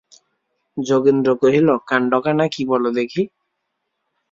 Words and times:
যোগেন্দ্র 0.77 1.29
কহিল, 1.41 1.67
কাণ্ডখানা 1.89 2.45
কী 2.47 2.61
বলো 2.71 2.89
দেখি। 2.91 3.21